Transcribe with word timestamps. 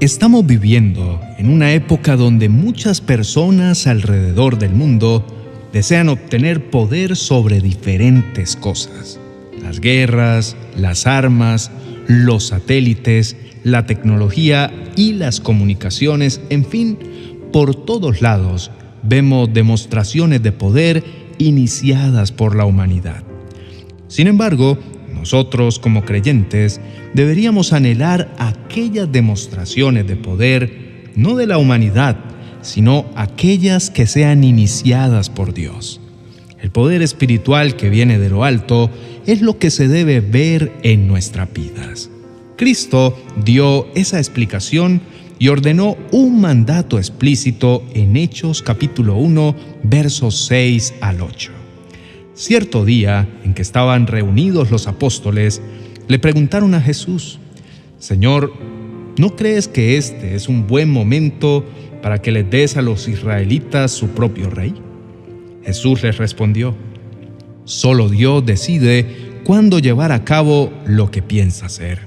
Estamos 0.00 0.44
viviendo 0.44 1.22
en 1.38 1.48
una 1.48 1.72
época 1.72 2.16
donde 2.16 2.50
muchas 2.50 3.00
personas 3.00 3.86
alrededor 3.86 4.58
del 4.58 4.74
mundo 4.74 5.24
desean 5.72 6.10
obtener 6.10 6.68
poder 6.68 7.16
sobre 7.16 7.62
diferentes 7.62 8.56
cosas. 8.56 9.18
Las 9.62 9.80
guerras, 9.80 10.54
las 10.76 11.06
armas, 11.06 11.70
los 12.08 12.48
satélites, 12.48 13.38
la 13.64 13.86
tecnología 13.86 14.70
y 14.96 15.14
las 15.14 15.40
comunicaciones, 15.40 16.42
en 16.50 16.66
fin, 16.66 16.98
por 17.50 17.74
todos 17.74 18.20
lados 18.20 18.70
vemos 19.02 19.54
demostraciones 19.54 20.42
de 20.42 20.52
poder 20.52 21.04
iniciadas 21.38 22.32
por 22.32 22.54
la 22.54 22.66
humanidad. 22.66 23.24
Sin 24.08 24.26
embargo, 24.26 24.78
nosotros 25.26 25.80
como 25.80 26.04
creyentes 26.04 26.80
deberíamos 27.12 27.72
anhelar 27.72 28.32
aquellas 28.38 29.10
demostraciones 29.10 30.06
de 30.06 30.14
poder, 30.14 31.10
no 31.16 31.34
de 31.34 31.48
la 31.48 31.58
humanidad, 31.58 32.16
sino 32.62 33.06
aquellas 33.16 33.90
que 33.90 34.06
sean 34.06 34.44
iniciadas 34.44 35.28
por 35.28 35.52
Dios. 35.52 36.00
El 36.62 36.70
poder 36.70 37.02
espiritual 37.02 37.74
que 37.74 37.90
viene 37.90 38.20
de 38.20 38.30
lo 38.30 38.44
alto 38.44 38.88
es 39.26 39.42
lo 39.42 39.58
que 39.58 39.72
se 39.72 39.88
debe 39.88 40.20
ver 40.20 40.70
en 40.84 41.08
nuestras 41.08 41.52
vidas. 41.52 42.08
Cristo 42.56 43.18
dio 43.44 43.88
esa 43.96 44.18
explicación 44.18 45.00
y 45.40 45.48
ordenó 45.48 45.96
un 46.12 46.40
mandato 46.40 46.98
explícito 46.98 47.82
en 47.94 48.16
Hechos 48.16 48.62
capítulo 48.62 49.16
1 49.16 49.56
versos 49.82 50.46
6 50.46 50.94
al 51.00 51.20
8. 51.20 51.55
Cierto 52.36 52.84
día 52.84 53.26
en 53.44 53.54
que 53.54 53.62
estaban 53.62 54.06
reunidos 54.06 54.70
los 54.70 54.88
apóstoles, 54.88 55.62
le 56.06 56.18
preguntaron 56.18 56.74
a 56.74 56.82
Jesús, 56.82 57.38
Señor, 57.98 58.52
¿no 59.16 59.36
crees 59.36 59.68
que 59.68 59.96
este 59.96 60.34
es 60.34 60.46
un 60.46 60.66
buen 60.66 60.90
momento 60.90 61.64
para 62.02 62.20
que 62.20 62.32
le 62.32 62.44
des 62.44 62.76
a 62.76 62.82
los 62.82 63.08
israelitas 63.08 63.90
su 63.92 64.08
propio 64.08 64.50
rey? 64.50 64.74
Jesús 65.64 66.02
les 66.02 66.18
respondió, 66.18 66.76
Solo 67.64 68.10
Dios 68.10 68.44
decide 68.44 69.40
cuándo 69.42 69.78
llevar 69.78 70.12
a 70.12 70.22
cabo 70.22 70.70
lo 70.84 71.10
que 71.10 71.22
piensa 71.22 71.66
hacer. 71.66 72.00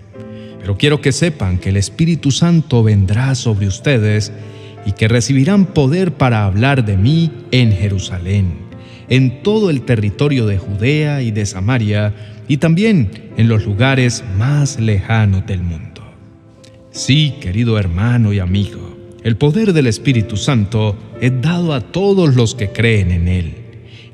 Pero 0.59 0.77
quiero 0.77 1.02
que 1.02 1.11
sepan 1.11 1.58
que 1.58 1.69
el 1.69 1.77
Espíritu 1.77 2.30
Santo 2.30 2.83
vendrá 2.83 3.33
sobre 3.33 3.66
ustedes 3.66 4.31
y 4.86 4.91
que 4.91 5.08
recibirán 5.08 5.66
poder 5.66 6.14
para 6.14 6.45
hablar 6.45 6.86
de 6.86 6.97
mí 6.97 7.31
en 7.49 7.71
Jerusalén 7.71 8.68
en 9.09 9.41
todo 9.43 9.69
el 9.69 9.81
territorio 9.81 10.45
de 10.45 10.57
Judea 10.57 11.21
y 11.21 11.31
de 11.31 11.45
Samaria 11.45 12.13
y 12.47 12.57
también 12.57 13.09
en 13.38 13.47
los 13.47 13.65
lugares 13.65 14.23
más 14.38 14.79
lejanos 14.79 15.45
del 15.45 15.61
mundo. 15.61 16.02
Sí, 16.91 17.35
querido 17.41 17.77
hermano 17.77 18.33
y 18.33 18.39
amigo, 18.39 18.97
el 19.23 19.37
poder 19.37 19.73
del 19.73 19.87
Espíritu 19.87 20.37
Santo 20.37 20.95
es 21.21 21.41
dado 21.41 21.73
a 21.73 21.81
todos 21.81 22.35
los 22.35 22.55
que 22.55 22.69
creen 22.69 23.11
en 23.11 23.27
Él. 23.27 23.53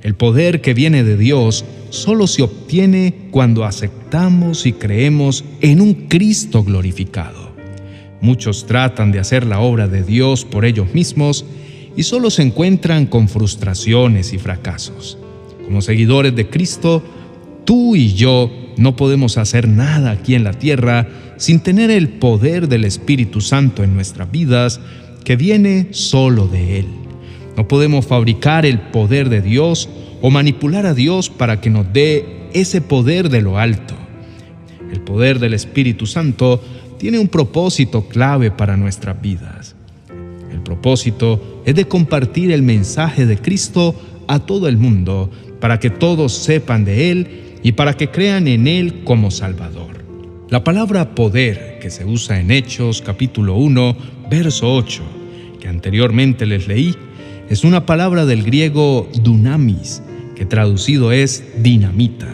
El 0.01 0.15
poder 0.15 0.61
que 0.61 0.73
viene 0.73 1.03
de 1.03 1.17
Dios 1.17 1.65
solo 1.89 2.27
se 2.27 2.43
obtiene 2.43 3.29
cuando 3.31 3.63
aceptamos 3.65 4.65
y 4.65 4.73
creemos 4.73 5.43
en 5.61 5.81
un 5.81 5.93
Cristo 6.07 6.63
glorificado. 6.63 7.55
Muchos 8.21 8.65
tratan 8.65 9.11
de 9.11 9.19
hacer 9.19 9.45
la 9.45 9.59
obra 9.59 9.87
de 9.87 10.03
Dios 10.03 10.45
por 10.45 10.65
ellos 10.65 10.93
mismos 10.93 11.45
y 11.95 12.03
solo 12.03 12.29
se 12.29 12.41
encuentran 12.41 13.05
con 13.05 13.27
frustraciones 13.29 14.33
y 14.33 14.37
fracasos. 14.37 15.17
Como 15.63 15.81
seguidores 15.81 16.35
de 16.35 16.49
Cristo, 16.49 17.03
tú 17.63 17.95
y 17.95 18.13
yo 18.13 18.51
no 18.77 18.95
podemos 18.95 19.37
hacer 19.37 19.67
nada 19.67 20.11
aquí 20.11 20.35
en 20.35 20.43
la 20.43 20.53
tierra 20.53 21.07
sin 21.37 21.61
tener 21.61 21.91
el 21.91 22.09
poder 22.09 22.67
del 22.67 22.85
Espíritu 22.85 23.41
Santo 23.41 23.83
en 23.83 23.95
nuestras 23.95 24.29
vidas 24.31 24.81
que 25.23 25.35
viene 25.35 25.87
solo 25.91 26.47
de 26.47 26.79
Él. 26.79 26.87
No 27.57 27.67
podemos 27.67 28.05
fabricar 28.05 28.65
el 28.65 28.79
poder 28.79 29.29
de 29.29 29.41
Dios 29.41 29.89
o 30.21 30.29
manipular 30.29 30.85
a 30.85 30.93
Dios 30.93 31.29
para 31.29 31.61
que 31.61 31.69
nos 31.69 31.91
dé 31.93 32.49
ese 32.53 32.81
poder 32.81 33.29
de 33.29 33.41
lo 33.41 33.57
alto. 33.57 33.95
El 34.91 35.01
poder 35.01 35.39
del 35.39 35.53
Espíritu 35.53 36.05
Santo 36.05 36.61
tiene 36.97 37.19
un 37.19 37.27
propósito 37.27 38.07
clave 38.07 38.51
para 38.51 38.77
nuestras 38.77 39.21
vidas 39.21 39.74
propósito 40.65 41.61
es 41.65 41.75
de 41.75 41.87
compartir 41.87 42.51
el 42.51 42.61
mensaje 42.61 43.25
de 43.25 43.37
Cristo 43.37 43.95
a 44.27 44.39
todo 44.39 44.67
el 44.67 44.75
mundo, 44.75 45.31
para 45.61 45.79
que 45.79 45.89
todos 45.89 46.33
sepan 46.33 46.83
de 46.83 47.11
Él 47.11 47.27
y 47.63 47.71
para 47.71 47.93
que 47.93 48.09
crean 48.09 48.49
en 48.49 48.67
Él 48.67 49.03
como 49.05 49.31
Salvador. 49.31 50.03
La 50.49 50.63
palabra 50.63 51.15
poder 51.15 51.79
que 51.81 51.89
se 51.89 52.03
usa 52.03 52.39
en 52.39 52.51
Hechos 52.51 53.01
capítulo 53.01 53.55
1, 53.55 53.97
verso 54.29 54.75
8, 54.75 55.03
que 55.59 55.67
anteriormente 55.69 56.45
les 56.45 56.67
leí, 56.67 56.93
es 57.49 57.63
una 57.63 57.85
palabra 57.85 58.25
del 58.25 58.43
griego 58.43 59.09
dunamis, 59.23 60.01
que 60.35 60.45
traducido 60.45 61.11
es 61.11 61.43
dinamita. 61.63 62.27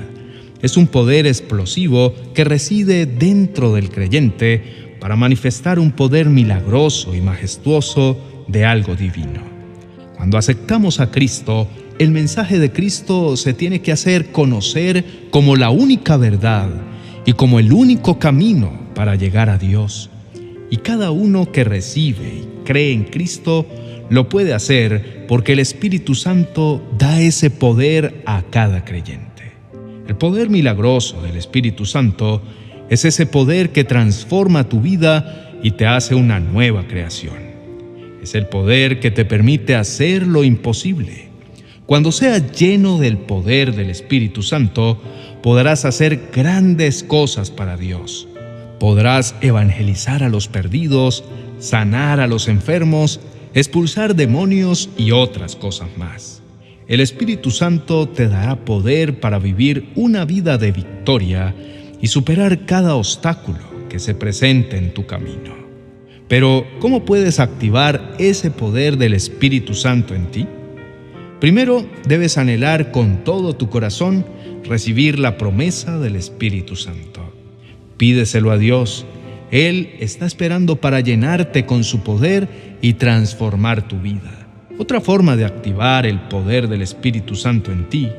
Es 0.62 0.78
un 0.78 0.88
poder 0.88 1.26
explosivo 1.28 2.14
que 2.34 2.44
reside 2.44 3.06
dentro 3.06 3.74
del 3.74 3.90
creyente 3.90 4.91
para 5.02 5.16
manifestar 5.16 5.80
un 5.80 5.92
poder 5.92 6.30
milagroso 6.30 7.16
y 7.16 7.22
majestuoso 7.22 8.18
de 8.48 8.66
algo 8.66 8.96
divino. 8.96 9.42
Cuando 10.16 10.38
aceptamos 10.38 11.00
a 11.00 11.10
Cristo, 11.10 11.68
el 11.98 12.12
mensaje 12.12 12.60
de 12.60 12.72
Cristo 12.72 13.36
se 13.36 13.54
tiene 13.54 13.82
que 13.82 13.92
hacer 13.92 14.32
conocer 14.32 15.04
como 15.32 15.56
la 15.56 15.72
única 15.72 16.18
verdad 16.18 16.70
y 17.26 17.34
como 17.34 17.60
el 17.60 17.74
único 17.74 18.20
camino 18.20 18.72
para 18.94 19.16
llegar 19.16 19.50
a 19.50 19.58
Dios. 19.58 20.12
Y 20.70 20.78
cada 20.78 21.10
uno 21.10 21.52
que 21.52 21.64
recibe 21.64 22.28
y 22.28 22.64
cree 22.64 22.94
en 22.94 23.06
Cristo 23.06 23.66
lo 24.12 24.30
puede 24.30 24.54
hacer 24.54 25.26
porque 25.28 25.54
el 25.54 25.60
Espíritu 25.60 26.14
Santo 26.14 26.80
da 27.00 27.20
ese 27.20 27.50
poder 27.50 28.22
a 28.28 28.44
cada 28.52 28.86
creyente. 28.86 29.52
El 30.08 30.16
poder 30.16 30.52
milagroso 30.52 31.24
del 31.24 31.38
Espíritu 31.38 31.88
Santo 31.88 32.44
es 32.92 33.06
ese 33.06 33.26
poder 33.26 33.72
que 33.72 33.86
transforma 33.86 34.68
tu 34.68 34.82
vida 34.82 35.50
y 35.64 35.72
te 35.72 35.88
hace 35.88 36.14
una 36.14 36.42
nueva 36.42 36.88
creación. 36.90 37.38
Es 38.22 38.36
el 38.36 38.48
poder 38.48 39.00
que 39.00 39.12
te 39.12 39.24
permite 39.24 39.76
hacer 39.76 40.28
lo 40.28 40.44
imposible. 40.44 41.30
Cuando 41.86 42.12
seas 42.12 42.52
lleno 42.52 43.00
del 43.00 43.18
poder 43.18 43.74
del 43.76 43.90
Espíritu 43.90 44.44
Santo, 44.44 45.02
podrás 45.42 45.86
hacer 45.86 46.32
grandes 46.34 47.02
cosas 47.02 47.50
para 47.50 47.78
Dios. 47.78 48.28
Podrás 48.78 49.36
evangelizar 49.40 50.22
a 50.22 50.28
los 50.28 50.50
perdidos, 50.50 51.24
sanar 51.60 52.20
a 52.20 52.28
los 52.28 52.50
enfermos, 52.50 53.22
expulsar 53.54 54.18
demonios 54.18 54.90
y 54.98 55.12
otras 55.12 55.56
cosas 55.56 55.88
más. 55.98 56.42
El 56.90 57.00
Espíritu 57.00 57.52
Santo 57.52 58.10
te 58.10 58.28
dará 58.28 58.66
poder 58.66 59.22
para 59.22 59.40
vivir 59.40 59.88
una 59.96 60.26
vida 60.26 60.58
de 60.58 60.74
victoria 60.74 61.56
y 62.02 62.08
superar 62.08 62.66
cada 62.66 62.96
obstáculo 62.96 63.60
que 63.90 64.00
se 64.00 64.16
presente 64.16 64.78
en 64.78 64.94
tu 64.94 65.06
camino. 65.06 65.62
Pero, 66.28 66.66
¿cómo 66.80 67.06
puedes 67.06 67.40
activar 67.40 68.16
ese 68.18 68.52
poder 68.52 68.98
del 68.98 69.14
Espíritu 69.14 69.74
Santo 69.74 70.16
en 70.16 70.28
ti? 70.28 70.48
Primero, 71.40 71.86
debes 72.08 72.38
anhelar 72.38 72.92
con 72.92 73.24
todo 73.24 73.56
tu 73.56 73.70
corazón 73.70 74.26
recibir 74.64 75.20
la 75.20 75.38
promesa 75.38 76.00
del 76.00 76.16
Espíritu 76.16 76.76
Santo. 76.76 77.34
Pídeselo 77.98 78.52
a 78.52 78.58
Dios. 78.58 79.06
Él 79.52 79.96
está 80.00 80.26
esperando 80.26 80.78
para 80.78 81.02
llenarte 81.02 81.66
con 81.66 81.84
su 81.84 82.02
poder 82.02 82.48
y 82.82 82.94
transformar 82.94 83.88
tu 83.88 84.00
vida. 84.00 84.48
Otra 84.78 85.02
forma 85.02 85.36
de 85.36 85.46
activar 85.46 86.06
el 86.06 86.22
poder 86.22 86.70
del 86.70 86.82
Espíritu 86.82 87.36
Santo 87.36 87.72
en 87.72 87.90
ti 87.90 88.10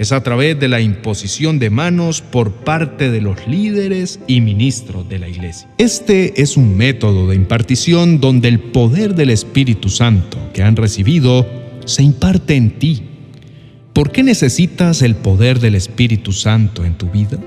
es 0.00 0.12
a 0.12 0.22
través 0.22 0.58
de 0.58 0.68
la 0.68 0.80
imposición 0.80 1.58
de 1.58 1.68
manos 1.68 2.22
por 2.22 2.52
parte 2.52 3.10
de 3.10 3.20
los 3.20 3.46
líderes 3.46 4.18
y 4.26 4.40
ministros 4.40 5.06
de 5.10 5.18
la 5.18 5.28
iglesia. 5.28 5.68
Este 5.76 6.40
es 6.40 6.56
un 6.56 6.74
método 6.74 7.28
de 7.28 7.36
impartición 7.36 8.18
donde 8.18 8.48
el 8.48 8.60
poder 8.60 9.14
del 9.14 9.28
Espíritu 9.28 9.90
Santo 9.90 10.38
que 10.54 10.62
han 10.62 10.76
recibido 10.76 11.46
se 11.84 12.02
imparte 12.02 12.56
en 12.56 12.78
ti. 12.78 13.02
¿Por 13.92 14.10
qué 14.10 14.22
necesitas 14.22 15.02
el 15.02 15.16
poder 15.16 15.60
del 15.60 15.74
Espíritu 15.74 16.32
Santo 16.32 16.86
en 16.86 16.94
tu 16.94 17.10
vida? 17.10 17.38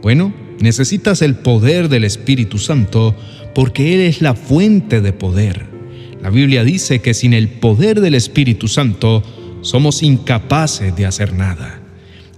Bueno, 0.00 0.32
necesitas 0.58 1.20
el 1.20 1.34
poder 1.34 1.90
del 1.90 2.04
Espíritu 2.04 2.56
Santo 2.56 3.14
porque 3.54 3.92
Él 3.92 4.00
es 4.00 4.22
la 4.22 4.34
fuente 4.34 5.02
de 5.02 5.12
poder. 5.12 5.66
La 6.22 6.30
Biblia 6.30 6.64
dice 6.64 7.02
que 7.02 7.12
sin 7.12 7.34
el 7.34 7.50
poder 7.50 8.00
del 8.00 8.14
Espíritu 8.14 8.68
Santo 8.68 9.22
somos 9.60 10.02
incapaces 10.02 10.96
de 10.96 11.04
hacer 11.04 11.34
nada. 11.34 11.79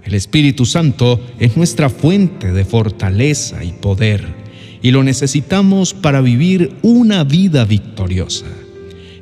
El 0.05 0.15
Espíritu 0.15 0.65
Santo 0.65 1.19
es 1.39 1.55
nuestra 1.55 1.89
fuente 1.89 2.51
de 2.51 2.65
fortaleza 2.65 3.63
y 3.63 3.71
poder 3.71 4.43
y 4.83 4.91
lo 4.91 5.01
necesitamos 5.01 5.93
para 5.93 6.21
vivir 6.21 6.75
una 6.81 7.23
vida 7.23 7.63
victoriosa. 7.63 8.45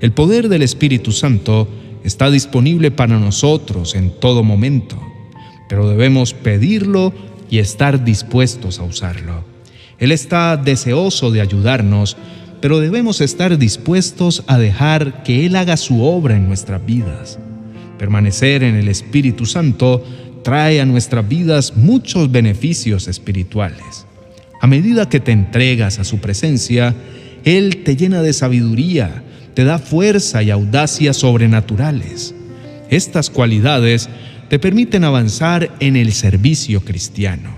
El 0.01 0.12
poder 0.12 0.50
del 0.50 0.63
Espíritu 0.63 1.12
Santo 1.12 1.68
está 2.04 2.31
disponible 2.31 2.89
para 2.89 3.19
nosotros 3.19 3.94
en 3.94 4.10
todo 4.19 4.44
momento, 4.44 5.00
pero 5.69 5.88
debemos 5.88 6.33
pedirlo 6.33 7.13
y 7.51 7.60
estar 7.60 8.04
dispuestos 8.04 8.80
a 8.80 8.83
usarlo. 8.83 9.44
Él 10.00 10.12
está 10.12 10.57
deseoso 10.57 11.30
de 11.30 11.42
ayudarnos, 11.42 12.18
pero 12.60 12.80
debemos 12.80 13.22
estar 13.22 13.56
dispuestos 13.60 14.44
a 14.48 14.57
dejar 14.57 15.22
que 15.22 15.45
Él 15.45 15.56
haga 15.56 15.78
su 15.78 16.04
obra 16.04 16.36
en 16.36 16.48
nuestras 16.48 16.83
vidas. 16.83 17.38
Permanecer 18.00 18.63
en 18.63 18.75
el 18.75 18.88
Espíritu 18.88 19.45
Santo 19.45 20.04
trae 20.43 20.81
a 20.81 20.85
nuestras 20.85 21.27
vidas 21.27 21.73
muchos 21.75 22.31
beneficios 22.31 23.07
espirituales. 23.07 24.05
A 24.61 24.67
medida 24.67 25.09
que 25.09 25.19
te 25.19 25.31
entregas 25.31 25.99
a 25.99 26.03
su 26.03 26.19
presencia, 26.19 26.93
Él 27.43 27.83
te 27.83 27.95
llena 27.95 28.21
de 28.21 28.33
sabiduría, 28.33 29.23
te 29.53 29.63
da 29.63 29.79
fuerza 29.79 30.43
y 30.43 30.51
audacia 30.51 31.13
sobrenaturales. 31.13 32.35
Estas 32.89 33.29
cualidades 33.29 34.09
te 34.49 34.59
permiten 34.59 35.03
avanzar 35.03 35.71
en 35.79 35.95
el 35.95 36.13
servicio 36.13 36.81
cristiano, 36.81 37.55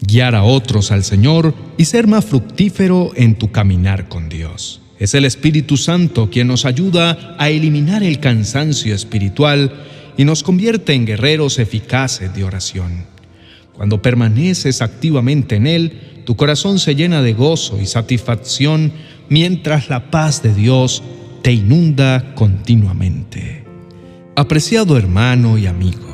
guiar 0.00 0.34
a 0.34 0.42
otros 0.42 0.90
al 0.90 1.04
Señor 1.04 1.54
y 1.78 1.84
ser 1.84 2.06
más 2.06 2.24
fructífero 2.24 3.12
en 3.14 3.36
tu 3.36 3.50
caminar 3.50 4.08
con 4.08 4.28
Dios. 4.28 4.82
Es 4.98 5.14
el 5.14 5.24
Espíritu 5.24 5.76
Santo 5.76 6.30
quien 6.30 6.48
nos 6.48 6.64
ayuda 6.64 7.36
a 7.38 7.50
eliminar 7.50 8.02
el 8.02 8.18
cansancio 8.18 8.94
espiritual 8.94 9.72
y 10.16 10.24
nos 10.24 10.42
convierte 10.42 10.94
en 10.94 11.06
guerreros 11.06 11.58
eficaces 11.58 12.34
de 12.34 12.44
oración. 12.44 13.06
Cuando 13.72 14.00
permaneces 14.00 14.82
activamente 14.82 15.56
en 15.56 15.66
Él, 15.66 16.22
tu 16.24 16.36
corazón 16.36 16.78
se 16.78 16.94
llena 16.94 17.22
de 17.22 17.34
gozo 17.34 17.80
y 17.80 17.86
satisfacción 17.86 18.92
mientras 19.28 19.88
la 19.88 20.10
paz 20.10 20.42
de 20.42 20.54
Dios 20.54 21.02
te 21.42 21.52
inunda 21.52 22.34
continuamente. 22.34 23.64
Apreciado 24.34 24.96
hermano 24.96 25.58
y 25.58 25.66
amigo, 25.66 26.06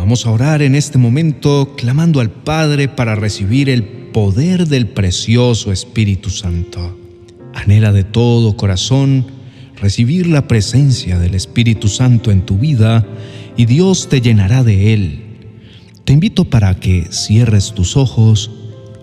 Vamos 0.00 0.24
a 0.24 0.30
orar 0.30 0.62
en 0.62 0.76
este 0.76 0.96
momento 0.96 1.74
clamando 1.76 2.20
al 2.20 2.30
Padre 2.30 2.88
para 2.88 3.16
recibir 3.16 3.68
el 3.68 3.82
poder 3.84 4.66
del 4.66 4.86
precioso 4.86 5.72
Espíritu 5.72 6.30
Santo. 6.30 6.98
Anhela 7.52 7.92
de 7.92 8.04
todo 8.04 8.56
corazón 8.56 9.26
recibir 9.76 10.26
la 10.26 10.48
presencia 10.48 11.18
del 11.18 11.34
Espíritu 11.34 11.88
Santo 11.88 12.30
en 12.30 12.46
tu 12.46 12.56
vida 12.56 13.06
y 13.56 13.66
Dios 13.66 14.08
te 14.08 14.20
llenará 14.20 14.64
de 14.64 14.94
él. 14.94 15.24
Te 16.04 16.12
invito 16.12 16.44
para 16.44 16.74
que 16.74 17.08
cierres 17.10 17.72
tus 17.72 17.96
ojos 17.96 18.50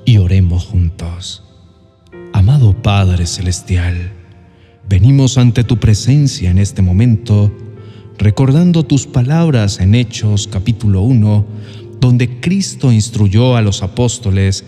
y 0.06 0.18
oremos 0.18 0.66
juntos. 0.66 1.44
Amado 2.34 2.82
Padre 2.82 3.26
Celestial, 3.26 4.12
venimos 4.88 5.38
ante 5.38 5.64
tu 5.64 5.78
presencia 5.78 6.52
en 6.52 6.58
este 6.58 6.82
momento 6.82 7.52
recordando 8.18 8.84
tus 8.84 9.06
palabras 9.06 9.80
en 9.80 9.96
Hechos 9.96 10.48
capítulo 10.48 11.02
1, 11.02 11.46
donde 12.00 12.40
Cristo 12.40 12.92
instruyó 12.92 13.56
a 13.56 13.62
los 13.62 13.84
apóstoles, 13.84 14.66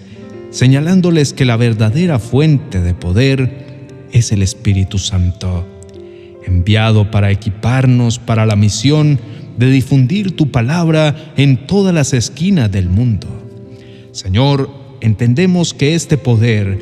señalándoles 0.52 1.34
que 1.34 1.46
la 1.46 1.58
verdadera 1.58 2.20
fuente 2.20 2.82
de 2.82 2.94
poder 2.94 3.88
es 4.12 4.32
el 4.32 4.44
Espíritu 4.44 4.98
Santo, 4.98 5.68
enviado 6.46 7.12
para 7.12 7.32
equiparnos 7.32 8.20
para 8.20 8.46
la 8.46 8.56
misión 8.56 9.20
de 9.60 9.70
difundir 9.70 10.38
tu 10.38 10.52
palabra 10.52 11.34
en 11.36 11.68
todas 11.68 11.94
las 11.94 12.14
esquinas 12.14 12.72
del 12.72 12.88
mundo. 12.88 13.28
Señor, 14.14 14.70
entendemos 15.02 15.74
que 15.74 15.96
este 15.96 16.18
poder 16.18 16.80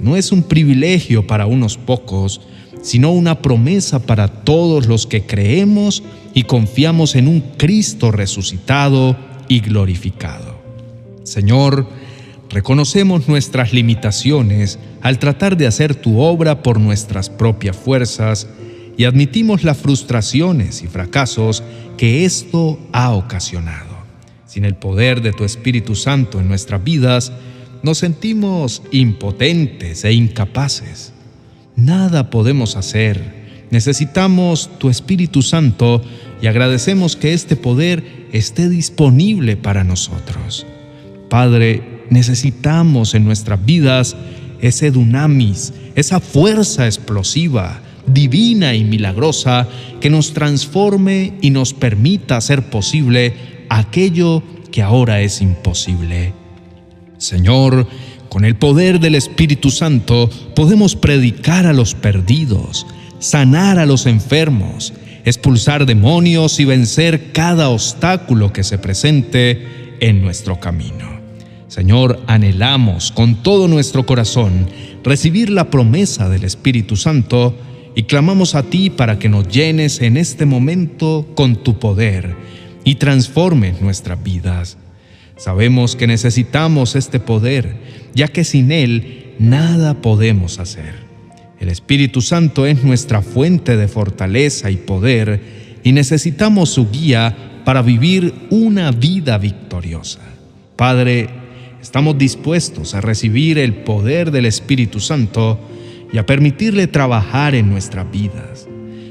no 0.00 0.16
es 0.16 0.30
un 0.30 0.44
privilegio 0.44 1.26
para 1.26 1.46
unos 1.46 1.76
pocos, 1.76 2.40
sino 2.82 3.10
una 3.10 3.42
promesa 3.42 4.06
para 4.06 4.28
todos 4.28 4.86
los 4.86 5.08
que 5.08 5.26
creemos 5.26 6.04
y 6.32 6.44
confiamos 6.44 7.16
en 7.16 7.26
un 7.26 7.40
Cristo 7.58 8.12
resucitado 8.12 9.16
y 9.48 9.58
glorificado. 9.58 10.56
Señor, 11.24 11.88
reconocemos 12.48 13.26
nuestras 13.26 13.72
limitaciones 13.72 14.78
al 15.02 15.18
tratar 15.18 15.56
de 15.56 15.66
hacer 15.66 15.96
tu 15.96 16.20
obra 16.20 16.62
por 16.62 16.78
nuestras 16.78 17.28
propias 17.28 17.76
fuerzas 17.76 18.46
y 19.00 19.06
admitimos 19.06 19.64
las 19.64 19.78
frustraciones 19.78 20.82
y 20.82 20.86
fracasos 20.86 21.62
que 21.96 22.26
esto 22.26 22.78
ha 22.92 23.12
ocasionado. 23.12 23.96
Sin 24.46 24.66
el 24.66 24.74
poder 24.74 25.22
de 25.22 25.32
tu 25.32 25.44
Espíritu 25.44 25.94
Santo 25.94 26.38
en 26.38 26.48
nuestras 26.48 26.84
vidas, 26.84 27.32
nos 27.82 27.96
sentimos 27.96 28.82
impotentes 28.92 30.04
e 30.04 30.12
incapaces. 30.12 31.14
Nada 31.76 32.28
podemos 32.28 32.76
hacer. 32.76 33.64
Necesitamos 33.70 34.68
tu 34.78 34.90
Espíritu 34.90 35.40
Santo 35.40 36.02
y 36.42 36.46
agradecemos 36.48 37.16
que 37.16 37.32
este 37.32 37.56
poder 37.56 38.28
esté 38.34 38.68
disponible 38.68 39.56
para 39.56 39.82
nosotros. 39.82 40.66
Padre, 41.30 42.04
necesitamos 42.10 43.14
en 43.14 43.24
nuestras 43.24 43.64
vidas 43.64 44.14
ese 44.60 44.90
dunamis, 44.90 45.72
esa 45.94 46.20
fuerza 46.20 46.84
explosiva, 46.84 47.80
divina 48.06 48.74
y 48.74 48.84
milagrosa 48.84 49.68
que 50.00 50.10
nos 50.10 50.32
transforme 50.32 51.34
y 51.40 51.50
nos 51.50 51.74
permita 51.74 52.36
hacer 52.36 52.70
posible 52.70 53.34
aquello 53.68 54.42
que 54.70 54.82
ahora 54.82 55.20
es 55.20 55.40
imposible. 55.40 56.32
Señor, 57.18 57.86
con 58.28 58.44
el 58.44 58.56
poder 58.56 59.00
del 59.00 59.14
Espíritu 59.14 59.70
Santo 59.70 60.30
podemos 60.54 60.96
predicar 60.96 61.66
a 61.66 61.72
los 61.72 61.94
perdidos, 61.94 62.86
sanar 63.18 63.78
a 63.78 63.86
los 63.86 64.06
enfermos, 64.06 64.92
expulsar 65.24 65.84
demonios 65.84 66.60
y 66.60 66.64
vencer 66.64 67.32
cada 67.32 67.68
obstáculo 67.68 68.52
que 68.52 68.64
se 68.64 68.78
presente 68.78 69.96
en 70.00 70.22
nuestro 70.22 70.60
camino. 70.60 71.20
Señor, 71.68 72.20
anhelamos 72.26 73.12
con 73.12 73.42
todo 73.42 73.68
nuestro 73.68 74.04
corazón 74.06 74.66
recibir 75.04 75.50
la 75.50 75.70
promesa 75.70 76.28
del 76.28 76.44
Espíritu 76.44 76.96
Santo 76.96 77.54
y 77.94 78.04
clamamos 78.04 78.54
a 78.54 78.62
ti 78.62 78.90
para 78.90 79.18
que 79.18 79.28
nos 79.28 79.48
llenes 79.48 80.00
en 80.00 80.16
este 80.16 80.46
momento 80.46 81.26
con 81.34 81.56
tu 81.56 81.78
poder 81.78 82.34
y 82.84 82.96
transformes 82.96 83.80
nuestras 83.80 84.22
vidas. 84.22 84.78
Sabemos 85.36 85.96
que 85.96 86.06
necesitamos 86.06 86.96
este 86.96 87.18
poder, 87.18 87.76
ya 88.14 88.28
que 88.28 88.44
sin 88.44 88.72
Él 88.72 89.34
nada 89.38 90.02
podemos 90.02 90.58
hacer. 90.58 90.94
El 91.58 91.68
Espíritu 91.68 92.20
Santo 92.22 92.66
es 92.66 92.84
nuestra 92.84 93.22
fuente 93.22 93.76
de 93.76 93.88
fortaleza 93.88 94.70
y 94.70 94.76
poder 94.76 95.40
y 95.82 95.92
necesitamos 95.92 96.70
su 96.70 96.90
guía 96.90 97.62
para 97.64 97.82
vivir 97.82 98.34
una 98.50 98.90
vida 98.92 99.38
victoriosa. 99.38 100.20
Padre, 100.76 101.28
estamos 101.80 102.16
dispuestos 102.16 102.94
a 102.94 103.00
recibir 103.00 103.58
el 103.58 103.74
poder 103.74 104.30
del 104.30 104.46
Espíritu 104.46 105.00
Santo 105.00 105.58
y 106.12 106.18
a 106.18 106.26
permitirle 106.26 106.86
trabajar 106.86 107.54
en 107.54 107.68
nuestras 107.68 108.10
vidas. 108.10 108.68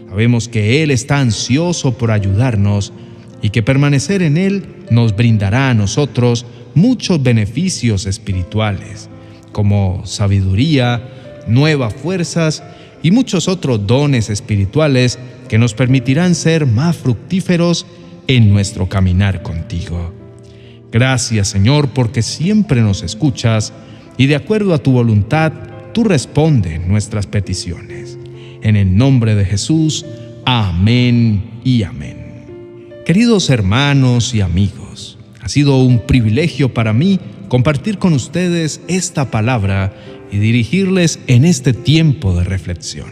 Sabemos 0.09 0.47
que 0.47 0.83
Él 0.83 0.91
está 0.91 1.19
ansioso 1.19 1.97
por 1.97 2.11
ayudarnos 2.11 2.93
y 3.41 3.51
que 3.51 3.63
permanecer 3.63 4.21
en 4.21 4.37
Él 4.37 4.65
nos 4.89 5.15
brindará 5.15 5.69
a 5.69 5.73
nosotros 5.73 6.45
muchos 6.75 7.21
beneficios 7.21 8.05
espirituales, 8.05 9.09
como 9.51 10.05
sabiduría, 10.05 11.01
nuevas 11.47 11.93
fuerzas 11.93 12.63
y 13.01 13.11
muchos 13.11 13.47
otros 13.47 13.85
dones 13.87 14.29
espirituales 14.29 15.19
que 15.47 15.57
nos 15.57 15.73
permitirán 15.73 16.35
ser 16.35 16.65
más 16.65 16.97
fructíferos 16.97 17.85
en 18.27 18.49
nuestro 18.51 18.87
caminar 18.87 19.41
contigo. 19.41 20.13
Gracias 20.91 21.47
Señor 21.47 21.89
porque 21.89 22.21
siempre 22.21 22.81
nos 22.81 23.03
escuchas 23.03 23.73
y 24.17 24.27
de 24.27 24.35
acuerdo 24.35 24.73
a 24.73 24.79
tu 24.79 24.91
voluntad, 24.91 25.53
tú 25.99 26.05
respondes 26.05 26.79
nuestras 26.87 27.27
peticiones. 27.27 28.17
En 28.61 28.77
el 28.77 28.95
nombre 28.95 29.35
de 29.35 29.43
Jesús, 29.43 30.05
amén 30.45 31.59
y 31.65 31.83
amén. 31.83 32.45
Queridos 33.05 33.49
hermanos 33.49 34.33
y 34.33 34.39
amigos, 34.39 35.17
ha 35.41 35.49
sido 35.49 35.83
un 35.83 35.99
privilegio 35.99 36.73
para 36.73 36.93
mí 36.93 37.19
compartir 37.49 37.97
con 37.97 38.13
ustedes 38.13 38.79
esta 38.87 39.29
palabra 39.29 39.93
y 40.31 40.37
dirigirles 40.37 41.19
en 41.27 41.43
este 41.43 41.73
tiempo 41.73 42.33
de 42.33 42.45
reflexión. 42.45 43.09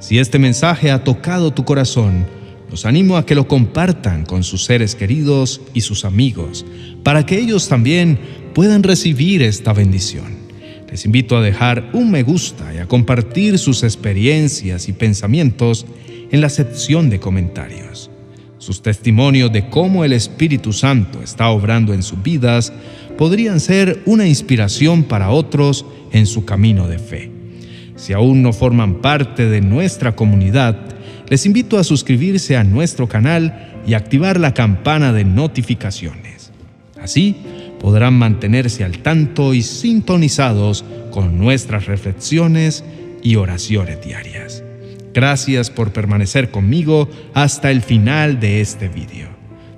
Si 0.00 0.18
este 0.18 0.40
mensaje 0.40 0.90
ha 0.90 1.04
tocado 1.04 1.52
tu 1.52 1.64
corazón, 1.64 2.26
los 2.68 2.84
animo 2.84 3.16
a 3.16 3.26
que 3.26 3.36
lo 3.36 3.46
compartan 3.46 4.24
con 4.24 4.42
sus 4.42 4.64
seres 4.64 4.96
queridos 4.96 5.60
y 5.72 5.82
sus 5.82 6.04
amigos, 6.04 6.66
para 7.04 7.24
que 7.24 7.38
ellos 7.38 7.68
también 7.68 8.18
puedan 8.54 8.82
recibir 8.82 9.40
esta 9.40 9.72
bendición. 9.72 10.37
Les 10.90 11.04
invito 11.04 11.36
a 11.36 11.42
dejar 11.42 11.90
un 11.92 12.10
me 12.10 12.22
gusta 12.22 12.72
y 12.74 12.78
a 12.78 12.86
compartir 12.86 13.58
sus 13.58 13.82
experiencias 13.82 14.88
y 14.88 14.92
pensamientos 14.92 15.86
en 16.30 16.40
la 16.40 16.48
sección 16.48 17.10
de 17.10 17.20
comentarios. 17.20 18.10
Sus 18.58 18.82
testimonios 18.82 19.52
de 19.52 19.68
cómo 19.68 20.04
el 20.04 20.12
Espíritu 20.12 20.72
Santo 20.72 21.22
está 21.22 21.50
obrando 21.50 21.92
en 21.92 22.02
sus 22.02 22.22
vidas 22.22 22.72
podrían 23.16 23.60
ser 23.60 24.02
una 24.06 24.26
inspiración 24.26 25.04
para 25.04 25.30
otros 25.30 25.84
en 26.12 26.26
su 26.26 26.44
camino 26.44 26.88
de 26.88 26.98
fe. 26.98 27.30
Si 27.96 28.12
aún 28.12 28.42
no 28.42 28.52
forman 28.52 29.00
parte 29.00 29.46
de 29.46 29.60
nuestra 29.60 30.14
comunidad, 30.16 30.76
les 31.28 31.44
invito 31.44 31.78
a 31.78 31.84
suscribirse 31.84 32.56
a 32.56 32.64
nuestro 32.64 33.08
canal 33.08 33.82
y 33.86 33.94
activar 33.94 34.40
la 34.40 34.54
campana 34.54 35.12
de 35.12 35.24
notificaciones. 35.24 36.52
Así 37.00 37.36
podrán 37.80 38.14
mantenerse 38.14 38.84
al 38.84 38.98
tanto 38.98 39.54
y 39.54 39.62
sintonizados 39.62 40.84
con 41.10 41.38
nuestras 41.38 41.86
reflexiones 41.86 42.84
y 43.22 43.36
oraciones 43.36 44.04
diarias. 44.04 44.62
Gracias 45.14 45.70
por 45.70 45.92
permanecer 45.92 46.50
conmigo 46.50 47.08
hasta 47.34 47.70
el 47.70 47.82
final 47.82 48.40
de 48.40 48.60
este 48.60 48.88
video. 48.88 49.28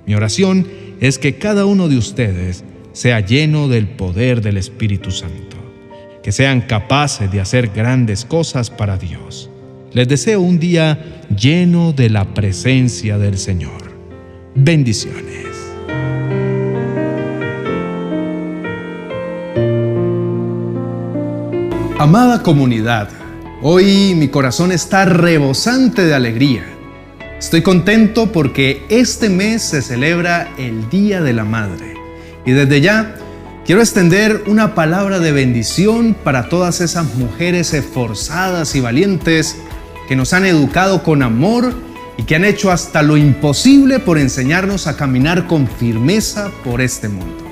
Mi 0.05 0.13
oración 0.13 0.67
es 0.99 1.17
que 1.17 1.37
cada 1.37 1.65
uno 1.65 1.87
de 1.87 1.97
ustedes 1.97 2.63
sea 2.93 3.21
lleno 3.21 3.67
del 3.67 3.87
poder 3.87 4.41
del 4.41 4.57
Espíritu 4.57 5.11
Santo, 5.11 5.57
que 6.21 6.31
sean 6.31 6.61
capaces 6.61 7.31
de 7.31 7.39
hacer 7.39 7.69
grandes 7.69 8.25
cosas 8.25 8.69
para 8.69 8.97
Dios. 8.97 9.49
Les 9.93 10.07
deseo 10.07 10.41
un 10.41 10.59
día 10.59 11.21
lleno 11.35 11.93
de 11.93 12.09
la 12.09 12.33
presencia 12.33 13.17
del 13.17 13.37
Señor. 13.37 13.91
Bendiciones. 14.55 15.50
Amada 22.01 22.41
comunidad, 22.41 23.09
hoy 23.61 24.15
mi 24.15 24.27
corazón 24.27 24.71
está 24.71 25.05
rebosante 25.05 26.03
de 26.03 26.15
alegría. 26.15 26.65
Estoy 27.37 27.61
contento 27.61 28.31
porque 28.31 28.83
este 28.89 29.29
mes 29.29 29.61
se 29.61 29.83
celebra 29.83 30.51
el 30.57 30.89
Día 30.89 31.21
de 31.21 31.33
la 31.33 31.45
Madre. 31.45 31.93
Y 32.43 32.53
desde 32.53 32.81
ya 32.81 33.17
quiero 33.67 33.81
extender 33.81 34.45
una 34.47 34.73
palabra 34.73 35.19
de 35.19 35.31
bendición 35.31 36.15
para 36.15 36.49
todas 36.49 36.81
esas 36.81 37.13
mujeres 37.13 37.71
esforzadas 37.75 38.73
y 38.73 38.79
valientes 38.79 39.57
que 40.07 40.15
nos 40.15 40.33
han 40.33 40.47
educado 40.47 41.03
con 41.03 41.21
amor 41.21 41.71
y 42.17 42.23
que 42.23 42.35
han 42.35 42.45
hecho 42.45 42.71
hasta 42.71 43.03
lo 43.03 43.15
imposible 43.15 43.99
por 43.99 44.17
enseñarnos 44.17 44.87
a 44.87 44.97
caminar 44.97 45.45
con 45.45 45.67
firmeza 45.67 46.49
por 46.63 46.81
este 46.81 47.09
mundo. 47.09 47.45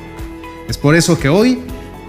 Es 0.67 0.79
por 0.79 0.95
eso 0.95 1.19
que 1.19 1.29
hoy 1.29 1.59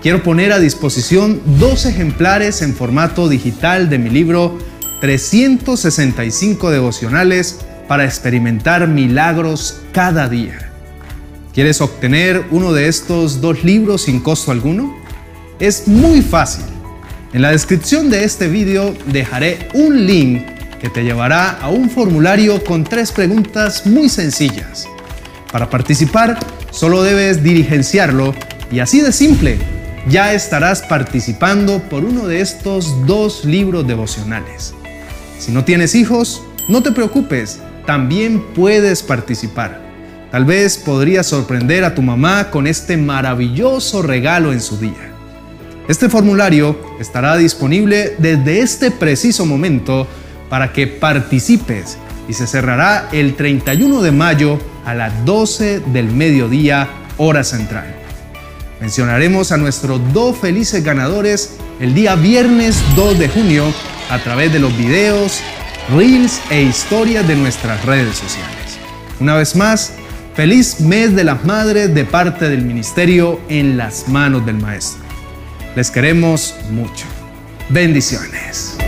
quiero 0.03 0.23
poner 0.23 0.53
a 0.53 0.59
disposición 0.59 1.41
dos 1.59 1.87
ejemplares 1.87 2.63
en 2.63 2.75
formato 2.75 3.29
digital 3.29 3.91
de 3.91 3.99
mi 3.99 4.11
libro 4.11 4.59
365 5.01 6.71
devocionales 6.71 7.61
para 7.89 8.05
experimentar 8.05 8.87
milagros 8.89 9.81
cada 9.93 10.29
día. 10.29 10.71
¿Quieres 11.53 11.81
obtener 11.81 12.45
uno 12.51 12.73
de 12.73 12.89
estos 12.89 13.41
dos 13.41 13.65
libros 13.65 14.03
sin 14.03 14.21
costo 14.21 14.53
alguno? 14.53 14.97
Es 15.59 15.89
muy 15.89 16.23
fácil. 16.23 16.65
En 17.33 17.43
la 17.43 17.51
descripción 17.51 18.11
de 18.11 18.25
este 18.25 18.49
video 18.49 18.95
dejaré 19.07 19.69
un 19.75 20.07
link 20.07 20.47
que 20.81 20.89
te 20.89 21.05
llevará 21.05 21.51
a 21.51 21.69
un 21.69 21.91
formulario 21.91 22.63
con 22.65 22.85
tres 22.85 23.13
preguntas 23.13 23.87
muy 23.87 24.09
sencillas. 24.09 24.89
Para 25.53 25.69
participar, 25.69 26.39
solo 26.71 27.03
debes 27.03 27.43
dirigenciarlo 27.43 28.35
y 28.73 28.79
así 28.79 29.01
de 29.01 29.13
simple, 29.13 29.59
ya 30.09 30.33
estarás 30.33 30.83
participando 30.83 31.81
por 31.81 32.05
uno 32.05 32.27
de 32.27 32.41
estos 32.41 33.07
dos 33.07 33.45
libros 33.45 33.87
devocionales. 33.87 34.75
Si 35.39 35.53
no 35.53 35.65
tienes 35.65 35.95
hijos, 35.95 36.43
no 36.69 36.83
te 36.83 36.93
preocupes, 36.93 37.61
también 37.87 38.43
puedes 38.55 39.03
participar. 39.03 39.81
Tal 40.31 40.45
vez 40.45 40.79
podrías 40.79 41.27
sorprender 41.27 41.85
a 41.85 41.95
tu 41.95 42.03
mamá 42.03 42.51
con 42.51 42.67
este 42.67 42.97
maravilloso 42.97 44.03
regalo 44.03 44.53
en 44.53 44.61
su 44.61 44.79
día. 44.79 45.11
Este 45.89 46.09
formulario 46.09 46.79
estará 47.01 47.37
disponible 47.37 48.15
desde 48.19 48.61
este 48.61 48.93
preciso 48.93 49.45
momento 49.45 50.07
para 50.49 50.73
que 50.73 50.87
participes 50.87 51.99
y 52.29 52.33
se 52.33 52.47
cerrará 52.47 53.09
el 53.11 53.35
31 53.35 54.03
de 54.03 54.13
mayo 54.13 54.59
a 54.85 54.95
las 54.95 55.25
12 55.25 55.81
del 55.81 56.13
mediodía 56.13 56.89
hora 57.17 57.43
central. 57.43 57.97
Mencionaremos 58.81 59.53
a 59.53 59.57
nuestros 59.57 60.01
dos 60.13 60.39
felices 60.39 60.83
ganadores 60.83 61.57
el 61.81 61.95
día 61.95 62.15
viernes 62.15 62.83
2 62.97 63.19
de 63.19 63.29
junio 63.29 63.65
a 64.11 64.19
través 64.19 64.53
de 64.53 64.59
los 64.59 64.77
videos, 64.77 65.41
reels 65.95 66.41
e 66.51 66.63
historias 66.63 67.27
de 67.29 67.37
nuestras 67.37 67.85
redes 67.85 68.17
sociales. 68.17 68.79
Una 69.21 69.37
vez 69.37 69.55
más, 69.55 69.93
Feliz 70.35 70.81
mes 70.81 71.15
de 71.15 71.25
las 71.25 71.45
madres 71.45 71.95
de 71.95 72.05
parte 72.05 72.49
del 72.49 72.63
ministerio 72.63 73.41
en 73.49 73.77
las 73.77 74.09
manos 74.09 74.47
del 74.47 74.57
Maestro. 74.57 75.03
Les 75.77 75.91
queremos 75.91 76.55
mucho. 76.71 77.05
Bendiciones. 77.69 78.79